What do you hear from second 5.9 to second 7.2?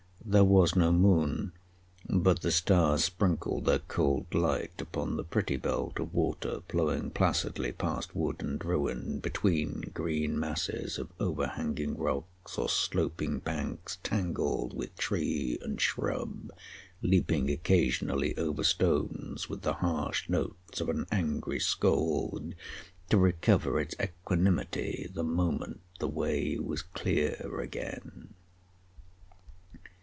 of water flowing